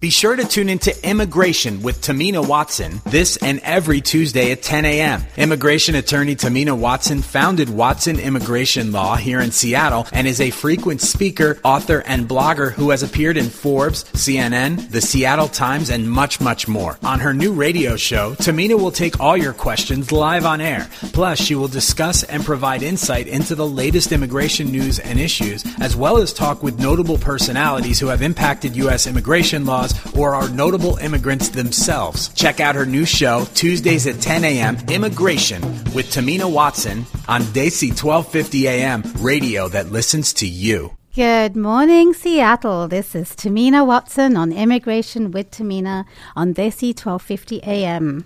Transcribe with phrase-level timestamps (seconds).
[0.00, 4.84] Be sure to tune into Immigration with Tahmina Watson this and every Tuesday at 10
[4.84, 5.24] a.m.
[5.36, 11.00] Immigration attorney Tahmina Watson founded Watson Immigration Law here in Seattle and is a frequent
[11.00, 16.40] speaker, author, and blogger who has appeared in Forbes, CNN, the Seattle Times, and much,
[16.40, 16.96] much more.
[17.02, 20.88] On her new radio show, Tahmina will take all your questions live on air.
[21.12, 25.96] Plus, she will discuss and provide insight into the latest immigration news and issues, as
[25.96, 29.08] well as talk with notable personalities who have impacted U.S.
[29.08, 32.28] immigration laws or are notable immigrants themselves.
[32.34, 35.62] Check out her new show, Tuesdays at 10 a.m., Immigration,
[35.94, 40.96] with Tahmina Watson on Desi 1250 a.m., radio that listens to you.
[41.14, 42.86] Good morning, Seattle.
[42.86, 46.04] This is Tahmina Watson on Immigration with Tahmina
[46.36, 48.24] on Desi 1250 a.m.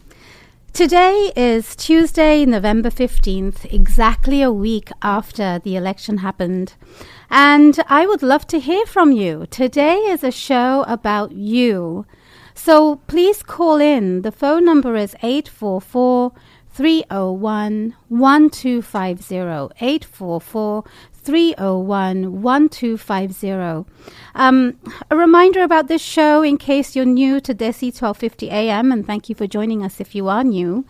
[0.72, 6.76] Today is Tuesday, November 15th, exactly a week after the election happened.
[7.28, 9.44] And I would love to hear from you.
[9.50, 12.06] Today is a show about you.
[12.54, 14.22] So please call in.
[14.22, 16.32] The phone number is 844
[16.70, 19.34] 301 1250.
[19.36, 20.84] 844
[21.22, 23.90] 301 1250.
[24.34, 24.78] Um,
[25.10, 29.28] a reminder about this show in case you're new to Desi 1250 AM, and thank
[29.28, 30.84] you for joining us if you are new.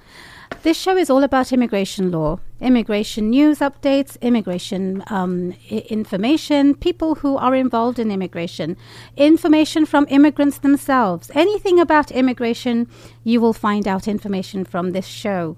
[0.62, 7.16] This show is all about immigration law, immigration news updates, immigration um, I- information, people
[7.16, 8.76] who are involved in immigration,
[9.16, 11.30] information from immigrants themselves.
[11.34, 12.86] Anything about immigration,
[13.24, 15.56] you will find out information from this show.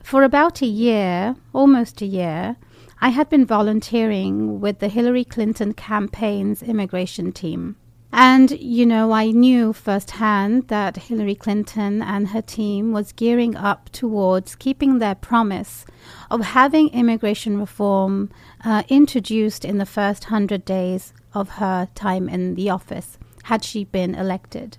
[0.00, 2.56] for about a year, almost a year,
[3.00, 7.74] I had been volunteering with the Hillary Clinton campaign's immigration team.
[8.12, 13.90] And, you know, I knew firsthand that Hillary Clinton and her team was gearing up
[13.90, 15.84] towards keeping their promise
[16.30, 18.30] of having immigration reform
[18.64, 23.84] uh, introduced in the first hundred days of her time in the office, had she
[23.84, 24.76] been elected.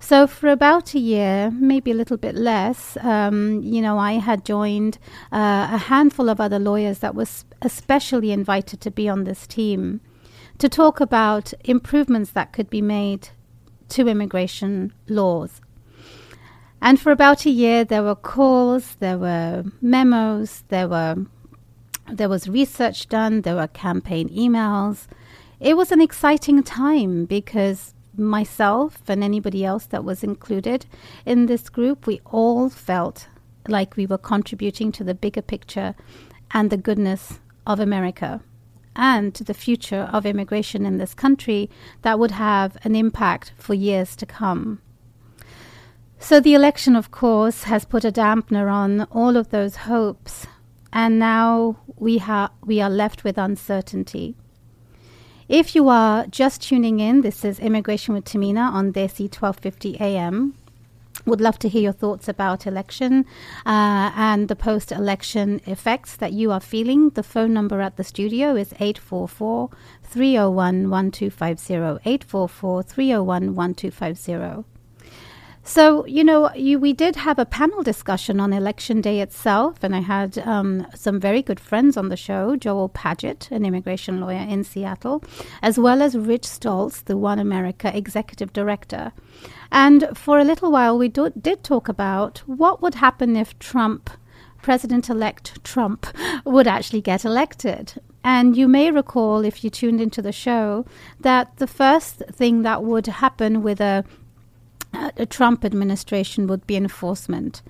[0.00, 4.44] So, for about a year, maybe a little bit less, um, you know, I had
[4.44, 4.98] joined
[5.32, 10.00] uh, a handful of other lawyers that was especially invited to be on this team
[10.58, 13.30] to talk about improvements that could be made
[13.90, 15.60] to immigration laws.
[16.80, 21.26] And for about a year, there were calls, there were memos, there were
[22.10, 25.06] there was research done, there were campaign emails.
[25.60, 30.86] It was an exciting time because myself and anybody else that was included
[31.26, 33.26] in this group, we all felt
[33.66, 35.96] like we were contributing to the bigger picture
[36.52, 38.40] and the goodness of America
[38.94, 41.68] and to the future of immigration in this country
[42.02, 44.80] that would have an impact for years to come.
[46.20, 50.48] So, the election, of course, has put a dampener on all of those hopes,
[50.92, 54.36] and now we, ha- we are left with uncertainty.
[55.48, 60.52] If you are just tuning in, this is Immigration with Tahmina on Desi 1250 AM.
[61.24, 63.24] Would love to hear your thoughts about election
[63.64, 67.08] uh, and the post election effects that you are feeling.
[67.10, 69.70] The phone number at the studio is 844
[70.02, 71.74] 301 1250.
[71.74, 74.77] 844 301 1250.
[75.68, 79.94] So, you know, you, we did have a panel discussion on election day itself, and
[79.94, 84.46] I had um, some very good friends on the show Joel Paget, an immigration lawyer
[84.48, 85.22] in Seattle,
[85.60, 89.12] as well as Rich Stolz, the One America executive director.
[89.70, 94.08] And for a little while, we do, did talk about what would happen if Trump,
[94.62, 96.06] President elect Trump,
[96.46, 97.92] would actually get elected.
[98.24, 100.86] And you may recall, if you tuned into the show,
[101.20, 104.06] that the first thing that would happen with a
[104.92, 107.62] a Trump administration would be enforcement.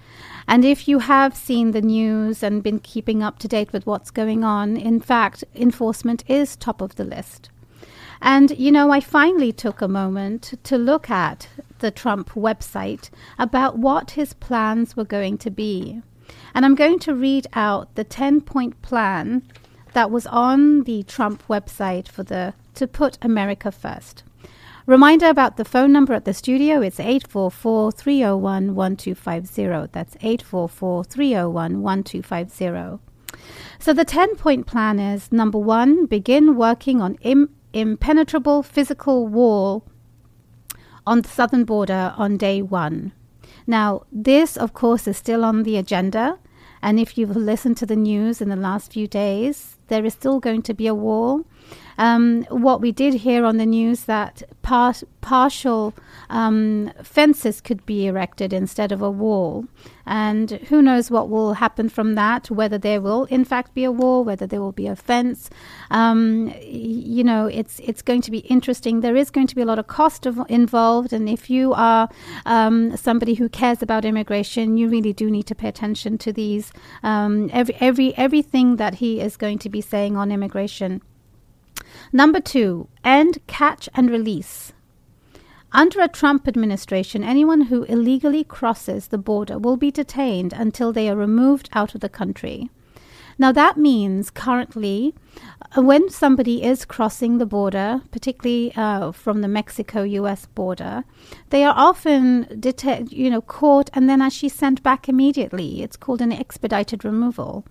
[0.46, 4.10] And if you have seen the news and been keeping up to date with what's
[4.10, 7.50] going on, in fact, enforcement is top of the list.
[8.20, 11.48] And, you know, I finally took a moment to look at
[11.78, 16.02] the Trump website about what his plans were going to be.
[16.54, 19.42] And I'm going to read out the 10 point plan
[19.92, 24.22] that was on the Trump website for the to put America first.
[24.88, 29.92] Reminder about the phone number at the studio it's 844 301 1250.
[29.92, 32.98] That's 844 301 1250.
[33.78, 39.84] So the 10 point plan is number one, begin working on Im- impenetrable physical wall
[41.06, 43.12] on the southern border on day one.
[43.66, 46.38] Now, this, of course, is still on the agenda.
[46.80, 50.40] And if you've listened to the news in the last few days, there is still
[50.40, 51.44] going to be a wall.
[51.98, 55.94] Um, what we did hear on the news that par- partial
[56.30, 59.66] um, fences could be erected instead of a wall,
[60.06, 62.50] and who knows what will happen from that?
[62.50, 65.50] Whether there will in fact be a wall, whether there will be a fence.
[65.90, 69.00] Um, you know, it's it's going to be interesting.
[69.00, 72.08] There is going to be a lot of cost of, involved, and if you are
[72.46, 76.72] um, somebody who cares about immigration, you really do need to pay attention to these
[77.02, 81.02] um, every every everything that he is going to be saying on immigration.
[82.12, 84.72] Number two, end catch and release.
[85.72, 91.10] Under a Trump administration, anyone who illegally crosses the border will be detained until they
[91.10, 92.70] are removed out of the country.
[93.40, 95.14] Now, that means currently,
[95.76, 101.04] uh, when somebody is crossing the border, particularly uh, from the Mexico US border,
[101.50, 105.82] they are often deta- you know, caught and then actually sent back immediately.
[105.82, 107.64] It's called an expedited removal.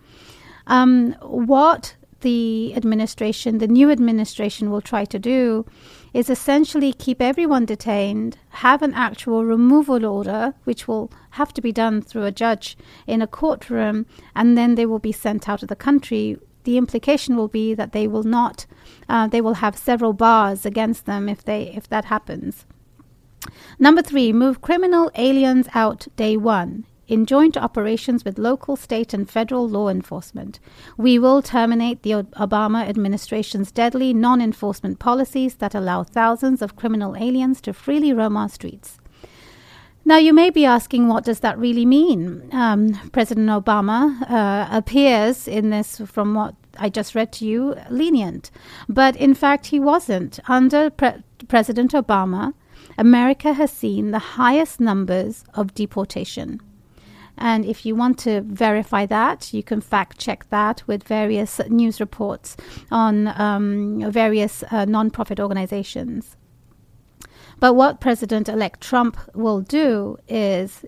[0.67, 5.65] Um, what the administration, the new administration, will try to do
[6.13, 11.71] is essentially keep everyone detained, have an actual removal order, which will have to be
[11.71, 14.05] done through a judge in a courtroom,
[14.35, 16.37] and then they will be sent out of the country.
[16.63, 18.65] The implication will be that they will not,
[19.07, 22.65] uh, they will have several bars against them if they if that happens.
[23.79, 29.29] Number three, move criminal aliens out day one in joint operations with local, state, and
[29.29, 30.59] federal law enforcement.
[30.97, 37.15] We will terminate the Obama administration's deadly non enforcement policies that allow thousands of criminal
[37.15, 38.99] aliens to freely roam our streets.
[40.07, 42.47] Now, you may be asking, what does that really mean?
[42.53, 48.49] Um, President Obama uh, appears in this, from what I just read to you, lenient.
[48.87, 50.39] But in fact, he wasn't.
[50.47, 52.53] Under Pre- President Obama,
[52.97, 56.61] America has seen the highest numbers of deportation.
[57.37, 61.99] And if you want to verify that, you can fact check that with various news
[61.99, 62.57] reports
[62.91, 66.35] on um, various uh, non-profit organizations.
[67.59, 70.85] But what President elect Trump will do is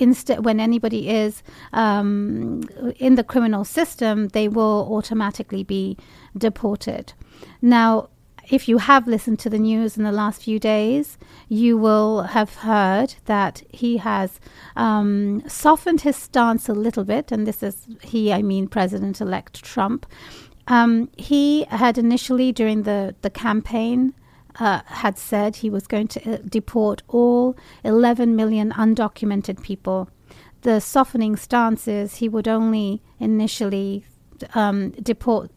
[0.00, 1.42] instead when anybody is
[1.72, 2.62] um,
[2.98, 5.96] in the criminal system, they will automatically be
[6.36, 7.12] deported.
[7.60, 8.08] Now,
[8.50, 11.18] if you have listened to the news in the last few days,
[11.48, 14.40] you will have heard that he has
[14.76, 19.62] um, softened his stance a little bit, and this is he, I mean, President elect
[19.62, 20.06] Trump.
[20.66, 24.14] Um, he had initially, during the, the campaign,
[24.58, 30.10] uh, had said he was going to uh, deport all 11 million undocumented people.
[30.62, 34.04] The softening stance is he would only initially
[34.54, 35.50] um, deport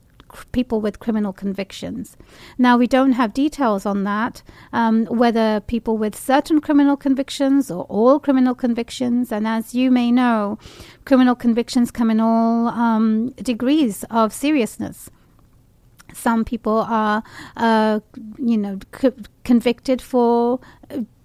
[0.51, 2.17] people with criminal convictions.
[2.57, 7.83] Now, we don't have details on that, um, whether people with certain criminal convictions or
[7.85, 9.31] all criminal convictions.
[9.31, 10.57] And as you may know,
[11.05, 15.09] criminal convictions come in all um, degrees of seriousness.
[16.13, 17.23] Some people are,
[17.55, 18.01] uh,
[18.37, 20.59] you know, co- convicted for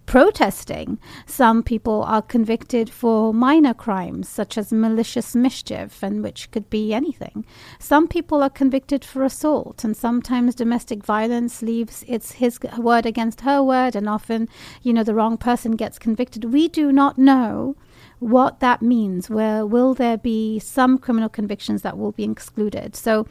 [0.06, 0.98] protesting.
[1.26, 6.94] Some people are convicted for minor crimes, such as malicious mischief, and which could be
[6.94, 7.44] anything.
[7.78, 13.42] Some people are convicted for assault, and sometimes domestic violence leaves it's his word against
[13.42, 14.48] her word, and often,
[14.82, 16.52] you know, the wrong person gets convicted.
[16.52, 17.76] We do not know
[18.18, 19.28] what that means.
[19.28, 22.96] Where will there be some criminal convictions that will be excluded?
[22.96, 23.26] So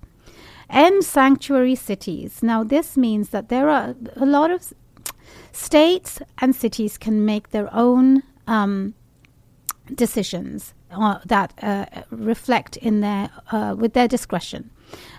[0.69, 2.43] End sanctuary cities.
[2.43, 4.73] Now, this means that there are a lot of
[5.51, 8.93] states and cities can make their own um,
[9.95, 14.71] decisions uh, that uh, reflect in their uh, with their discretion,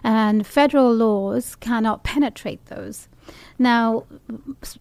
[0.02, 3.08] and federal laws cannot penetrate those.
[3.58, 4.04] Now,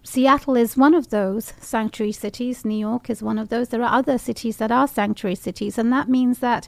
[0.03, 2.63] Seattle is one of those sanctuary cities.
[2.63, 3.69] New York is one of those.
[3.69, 6.67] There are other cities that are sanctuary cities, and that means that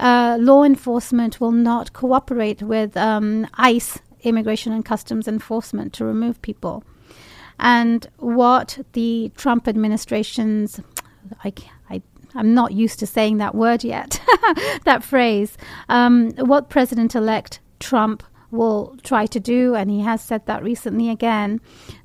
[0.00, 6.40] uh, law enforcement will not cooperate with um, ICE, Immigration and Customs Enforcement, to remove
[6.42, 6.84] people.
[7.58, 10.80] And what the Trump administration's,
[11.44, 11.52] I,
[11.90, 12.02] I
[12.34, 14.20] I'm not used to saying that word yet,
[14.84, 15.56] that phrase.
[15.88, 21.08] Um, what President elect Trump will try to do, and he has said that recently
[21.08, 21.60] again,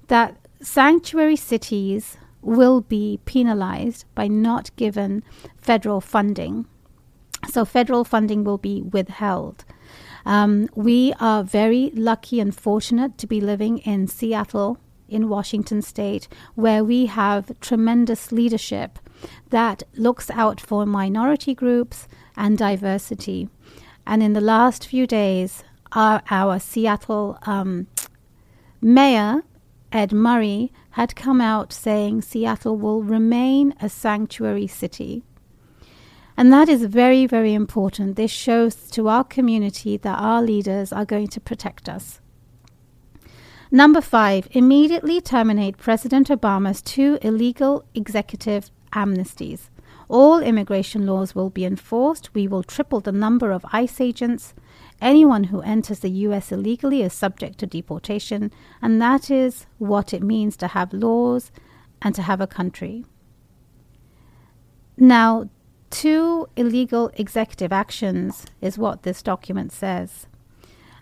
[0.08, 5.24] that sanctuary cities will be penalized by not given
[5.58, 6.66] federal funding.
[7.50, 9.66] So, federal funding will be withheld.
[10.26, 14.78] Um, we are very lucky and fortunate to be living in Seattle,
[15.08, 19.00] in Washington state, where we have tremendous leadership
[19.50, 23.50] that looks out for minority groups and diversity.
[24.06, 27.88] And in the last few days, our, our Seattle um,
[28.82, 29.44] mayor,
[29.92, 35.24] Ed Murray, had come out saying Seattle will remain a sanctuary city.
[36.36, 38.16] And that is very, very important.
[38.16, 42.20] This shows to our community that our leaders are going to protect us.
[43.72, 49.70] Number five, immediately terminate President Obama's two illegal executive amnesties.
[50.10, 52.34] All immigration laws will be enforced.
[52.34, 54.54] We will triple the number of ICE agents.
[55.02, 60.24] Anyone who enters the US illegally is subject to deportation, and that is what it
[60.24, 61.52] means to have laws
[62.02, 63.06] and to have a country.
[64.98, 65.50] Now,
[65.90, 70.28] two illegal executive actions is what this document says.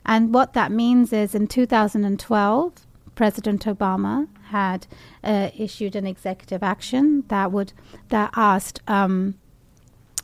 [0.06, 2.74] And what that means is in 2012,
[3.16, 4.88] President Obama had
[5.24, 7.74] uh, issued an executive action that would
[8.10, 9.36] that asked um,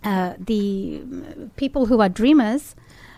[0.03, 1.01] uh, the
[1.61, 2.75] people who are dreamers,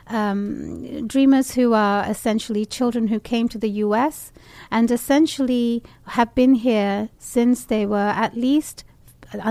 [0.08, 4.32] um, dreamers who are essentially children who came to the U.S.
[4.72, 5.84] and essentially
[6.17, 8.84] have been here since they were at least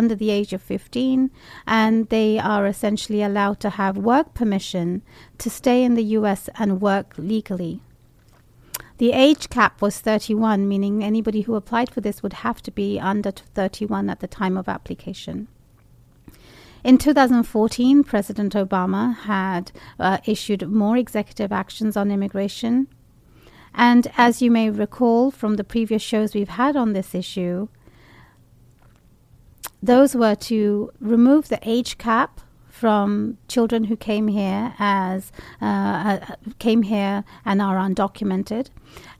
[0.00, 1.31] under the age of 15
[1.66, 5.02] and they are essentially allowed to have work permission
[5.38, 7.81] to stay in the US and work legally.
[9.02, 13.00] The age cap was 31, meaning anybody who applied for this would have to be
[13.00, 15.49] under 31 at the time of application.
[16.85, 22.87] In 2014, President Obama had uh, issued more executive actions on immigration.
[23.75, 27.66] And as you may recall from the previous shows we've had on this issue,
[29.82, 32.40] those were to remove the age cap
[32.83, 38.71] from children who came here as uh, uh, came here and are undocumented,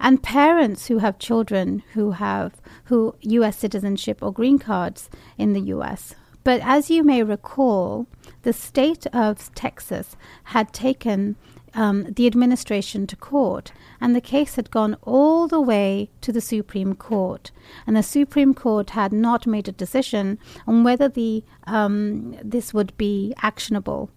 [0.01, 3.57] and parents who have children who have who U.S.
[3.57, 6.17] citizenship or green cards in the U.S.
[6.43, 8.09] But as you may recall,
[8.43, 10.17] the state of Texas
[10.55, 11.37] had taken
[11.75, 16.41] um, the administration to court, and the case had gone all the way to the
[16.41, 17.51] Supreme Court.
[17.87, 22.97] And the Supreme Court had not made a decision on whether the um, this would
[22.97, 24.11] be actionable.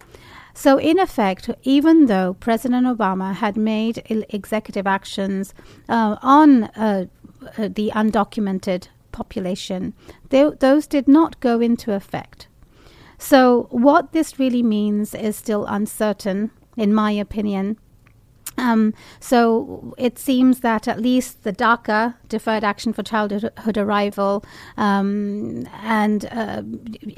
[0.54, 5.52] So, in effect, even though President Obama had made executive actions
[5.86, 7.06] uh, on uh,
[7.58, 9.92] uh, the undocumented population,
[10.30, 12.48] they, those did not go into effect.
[13.18, 17.78] So, what this really means is still uncertain in my opinion.
[18.58, 24.44] Um, so it seems that at least the DACA, Deferred Action for Childhood Arrival,
[24.76, 26.62] um, and uh,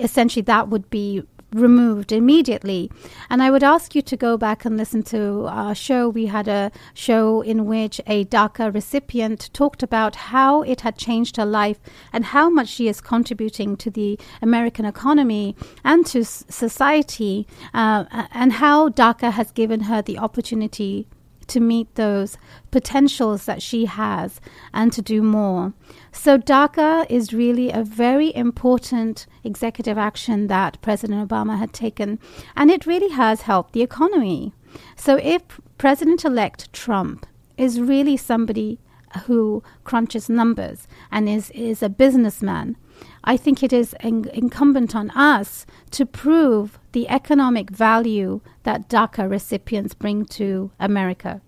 [0.01, 2.91] essentially that would be removed immediately.
[3.31, 6.09] And I would ask you to go back and listen to our show.
[6.09, 11.37] We had a show in which a DACA recipient talked about how it had changed
[11.37, 11.81] her life
[12.13, 18.55] and how much she is contributing to the American economy and to society, uh, and
[18.55, 21.07] how DACA has given her the opportunity
[21.49, 22.39] to meet those
[22.71, 24.41] potentials that she has
[24.73, 25.73] and to do more.
[26.13, 32.19] So, DACA is really a very important executive action that President Obama had taken,
[32.57, 34.53] and it really has helped the economy.
[34.97, 35.43] So, if
[35.79, 37.27] President elect Trump
[37.57, 38.79] is really somebody
[39.27, 42.77] who crunches numbers and is, is a businessman,
[43.25, 49.29] I think it is in- incumbent on us to prove the economic value that DACA
[49.31, 51.41] recipients bring to America.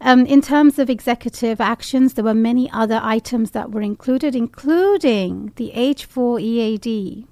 [0.00, 5.52] Um, in terms of executive actions, there were many other items that were included, including
[5.56, 7.26] the H4 EAD.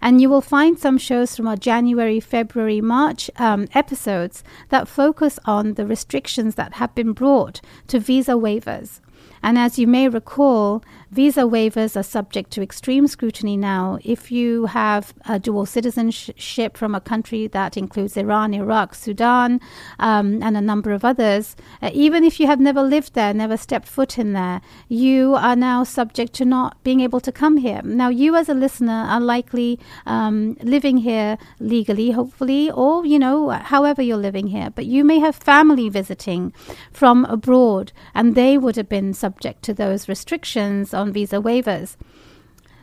[0.01, 5.38] And you will find some shows from our January, February, March um, episodes that focus
[5.45, 8.99] on the restrictions that have been brought to visa waivers.
[9.43, 13.97] And as you may recall, visa waivers are subject to extreme scrutiny now.
[14.03, 19.60] If you have a dual citizenship from a country that includes Iran, Iraq, Sudan,
[19.99, 23.57] um, and a number of others, uh, even if you have never lived there, never
[23.57, 27.81] stepped foot in there, you are now subject to not being able to come here.
[27.84, 33.49] Now, you as a listener are likely um, living here legally, hopefully, or, you know,
[33.49, 36.53] however you're living here, but you may have family visiting
[36.91, 41.95] from abroad, and they would have been subject to those restrictions on visa waivers.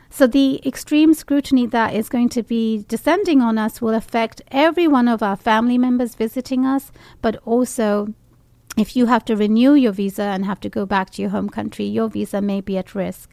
[0.09, 4.87] So, the extreme scrutiny that is going to be descending on us will affect every
[4.87, 8.13] one of our family members visiting us, but also
[8.77, 11.49] if you have to renew your visa and have to go back to your home
[11.49, 13.29] country, your visa may be at risk.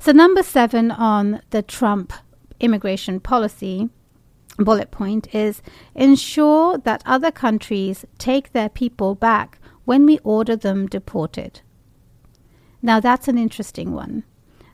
[0.00, 2.12] So, number seven on the Trump
[2.60, 3.88] immigration policy
[4.58, 5.62] bullet point is
[5.94, 11.60] ensure that other countries take their people back when we order them deported.
[12.82, 14.24] Now, that's an interesting one.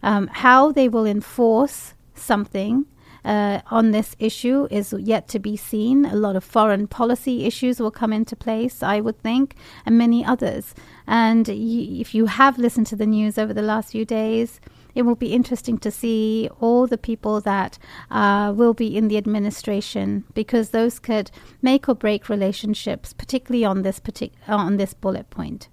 [0.02, 2.86] Um, how they will enforce something
[3.24, 6.04] uh, on this issue is yet to be seen.
[6.04, 9.54] A lot of foreign policy issues will come into place, I would think,
[9.86, 10.74] and many others.
[11.06, 11.54] And y-
[12.00, 14.60] if you have listened to the news over the last few days,
[14.94, 17.78] it will be interesting to see all the people that
[18.10, 23.82] uh, will be in the administration because those could make or break relationships, particularly on
[23.82, 25.68] this partic- on this bullet point.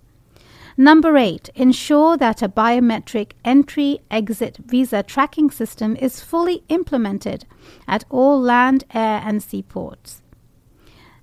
[0.78, 7.46] Number eight, ensure that a biometric entry exit visa tracking system is fully implemented
[7.86, 10.22] at all land, air, and seaports.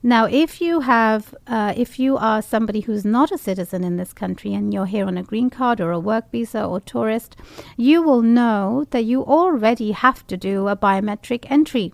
[0.02, 4.12] Now, if you have, uh, if you are somebody who's not a citizen in this
[4.12, 7.37] country and you're here on a green card or a work visa or tourist,
[7.76, 11.92] you will know that you already have to do a biometric entry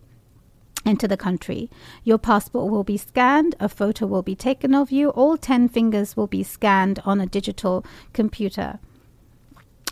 [0.84, 1.70] into the country.
[2.04, 6.16] Your passport will be scanned, a photo will be taken of you, all 10 fingers
[6.16, 8.78] will be scanned on a digital computer.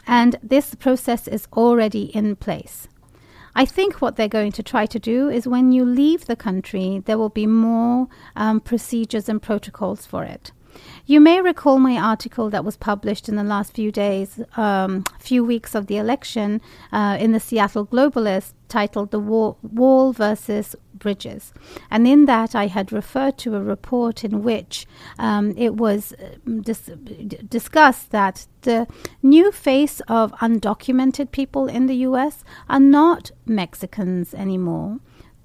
[0.06, 2.88] And this process is already in place.
[3.54, 7.02] I think what they're going to try to do is when you leave the country,
[7.04, 10.52] there will be more um, procedures and protocols for it.
[11.06, 15.44] You may recall my article that was published in the last few days, um, few
[15.44, 16.60] weeks of the election,
[16.92, 21.52] uh, in the Seattle Globalist, titled "The Wall, Wall versus Bridges,"
[21.90, 24.86] and in that I had referred to a report in which
[25.18, 26.14] um, it was
[26.46, 26.90] um, dis-
[27.48, 28.86] discussed that the
[29.22, 32.44] new face of undocumented people in the U.S.
[32.68, 35.00] are not Mexicans anymore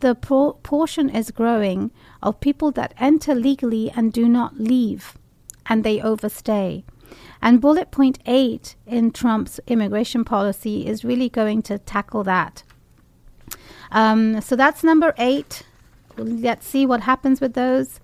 [0.06, 1.90] the portion is growing
[2.22, 5.18] of people that enter legally and do not leave
[5.66, 6.86] and they overstay.
[7.42, 12.62] And bullet point eight in Trump's immigration policy is really going to tackle that.
[13.92, 15.64] Um, so that's number eight.
[16.18, 18.00] Let's see what happens with those.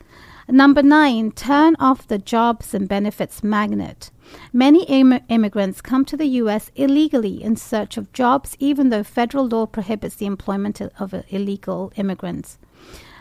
[0.50, 4.10] Number nine, turn off the jobs and benefits magnet.
[4.54, 6.72] Many Im- immigrants come to the U.S.
[6.76, 12.58] illegally in search of jobs, even though federal law prohibits the employment of illegal immigrants.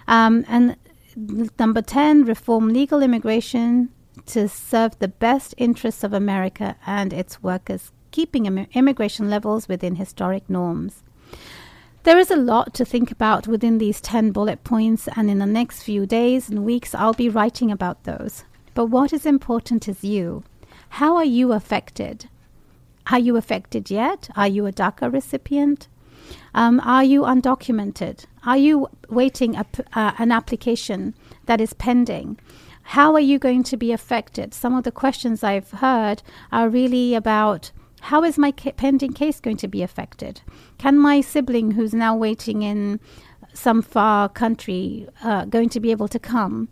[0.08, 0.76] Um, and
[1.58, 3.90] number 10, reform legal immigration
[4.26, 9.96] to serve the best interests of America and its workers, keeping Im- immigration levels within
[9.96, 11.02] historic norms.
[12.02, 15.46] There is a lot to think about within these 10 bullet points, and in the
[15.46, 18.44] next few days and weeks, I'll be writing about those.
[18.74, 20.42] But what is important is you.
[20.90, 22.28] How are you affected?
[23.10, 24.28] Are you affected yet?
[24.36, 25.88] Are you a DACA recipient?
[26.54, 28.26] Um, are you undocumented?
[28.44, 31.14] Are you waiting a, uh, an application
[31.46, 32.38] that is pending?
[32.82, 34.52] How are you going to be affected?
[34.52, 39.40] Some of the questions I've heard are really about how is my ca- pending case
[39.40, 40.42] going to be affected?
[40.78, 42.98] Can my sibling who's now waiting in
[43.54, 46.68] some far country uh, going to be able to come?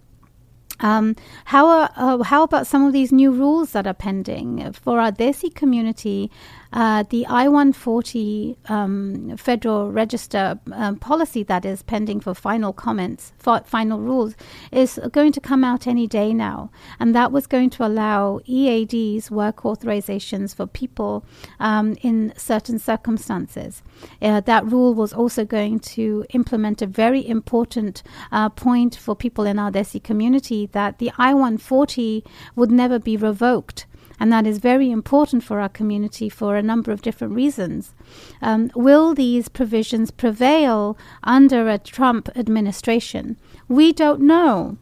[0.81, 5.01] Um, how, are, uh, how about some of these new rules that are pending for
[5.01, 6.31] our Desi community?
[6.73, 13.33] Uh, the I 140 um, Federal Register um, policy that is pending for final comments,
[13.39, 14.35] for final rules,
[14.71, 16.71] is going to come out any day now.
[17.01, 21.25] And that was going to allow EADs, work authorizations for people
[21.59, 23.83] um, in certain circumstances.
[24.21, 29.45] Uh, that rule was also going to implement a very important uh, point for people
[29.45, 32.25] in our Desi community that the I 140
[32.57, 33.87] would never be revoked
[34.21, 37.95] and that is very important for our community for a number of different reasons.
[38.43, 43.37] Um, will these provisions prevail under a Trump administration?
[43.69, 44.79] We don't know.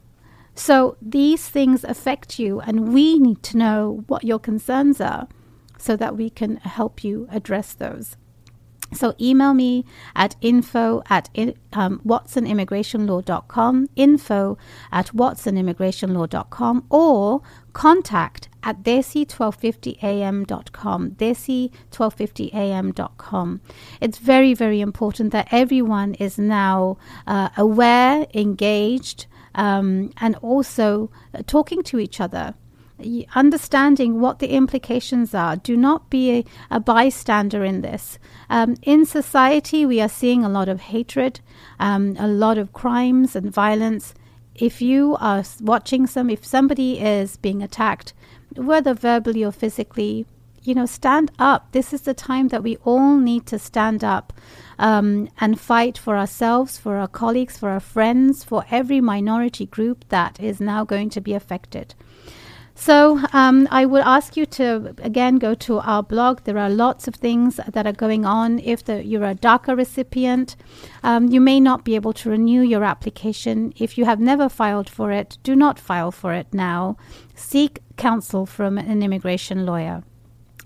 [0.55, 5.27] So these things affect you, and we need to know what your concerns are
[5.77, 8.17] so that we can help you address those.
[8.93, 11.29] So email me at info at
[11.73, 14.57] um, watsonimmigrationlaw.com, info
[14.91, 17.41] at watsonimmigrationlaw.com, or
[17.73, 23.61] contact at desi1250am.com, desi1250am.com.
[24.01, 31.43] It's very, very important that everyone is now uh, aware, engaged, um, and also uh,
[31.47, 32.55] talking to each other
[33.35, 35.55] understanding what the implications are.
[35.55, 38.17] Do not be a, a bystander in this.
[38.49, 41.39] Um, in society, we are seeing a lot of hatred,
[41.79, 44.15] um, a lot of crimes and violence.
[44.55, 48.15] If you are watching some, if somebody is being attacked,
[48.57, 50.25] whether verbally or physically,
[50.63, 51.71] you know, stand up.
[51.71, 54.33] This is the time that we all need to stand up
[54.77, 60.05] um, and fight for ourselves, for our colleagues, for our friends, for every minority group
[60.09, 61.95] that is now going to be affected.
[62.79, 66.43] So um, I would ask you to again go to our blog.
[66.43, 68.59] There are lots of things that are going on.
[68.59, 70.55] If the, you're a DACA recipient,
[71.01, 73.73] um, you may not be able to renew your application.
[73.77, 76.97] If you have never filed for it, do not file for it now.
[77.33, 80.03] Seek counsel from an immigration lawyer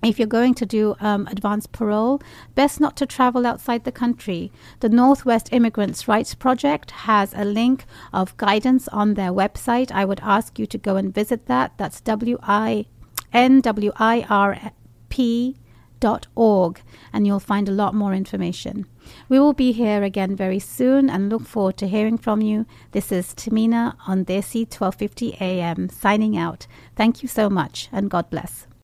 [0.03, 2.21] if you're going to do um, advanced parole,
[2.55, 4.51] best not to travel outside the country.
[4.79, 9.91] The Northwest Immigrants' Rights Project has a link of guidance on their website.
[9.91, 11.77] I would ask you to go and visit that.
[11.77, 12.85] That's W I
[13.33, 14.71] N W I R
[15.09, 15.57] P
[16.01, 16.81] desi1250.org
[17.13, 18.85] and you'll find a lot more information.
[19.29, 22.65] We will be here again very soon and look forward to hearing from you.
[22.91, 26.67] This is Tahmina on Desi 1250 AM signing out.
[26.95, 28.67] Thank you so much and God bless.